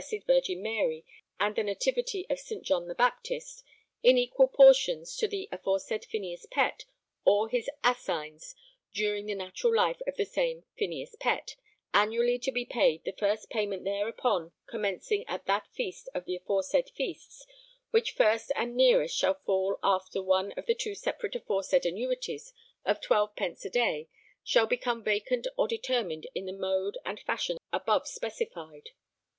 V. 0.09 0.55
Mary 0.55 1.05
and 1.39 1.55
the 1.55 1.61
Nativity 1.61 2.25
of 2.27 2.39
St. 2.39 2.63
John 2.63 2.87
the 2.87 2.95
Baptist 2.95 3.63
in 4.01 4.17
equal 4.17 4.47
portions 4.47 5.15
to 5.17 5.27
the 5.27 5.47
aforesaid 5.51 6.05
Phineas 6.05 6.47
Pett 6.49 6.85
or 7.23 7.47
his 7.49 7.69
assigns 7.83 8.55
during 8.95 9.27
the 9.27 9.35
natural 9.35 9.75
life 9.75 10.01
of 10.07 10.15
the 10.15 10.25
same 10.25 10.63
Phineas 10.75 11.15
Pett 11.19 11.55
annually 11.93 12.39
to 12.39 12.51
be 12.51 12.65
paid 12.65 13.03
the 13.03 13.11
first 13.11 13.51
payment 13.51 13.83
thereupon 13.83 14.53
commencing 14.65 15.23
at 15.27 15.45
that 15.45 15.67
feast 15.71 16.09
of 16.15 16.25
the 16.25 16.37
aforesaid 16.37 16.89
feasts 16.89 17.45
which 17.91 18.13
first 18.15 18.51
and 18.55 18.75
nearest 18.75 19.15
shall 19.15 19.35
fall 19.35 19.77
after 19.83 20.19
one 20.23 20.51
of 20.53 20.65
the 20.65 20.73
two 20.73 20.95
separate 20.95 21.35
aforesaid 21.35 21.85
annuities 21.85 22.51
of 22.85 23.01
twelve 23.01 23.35
pence 23.35 23.65
a 23.65 23.69
day 23.69 24.09
shall 24.43 24.65
become 24.65 25.03
vacant 25.03 25.45
or 25.59 25.67
determined 25.67 26.25
in 26.33 26.47
the 26.47 26.51
mode 26.53 26.97
and 27.05 27.19
fashion 27.19 27.57
above 27.71 28.07
specified. 28.07 28.89